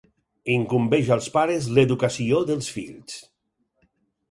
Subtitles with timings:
[0.53, 3.21] Incumbeix als pares l'educació dels fills.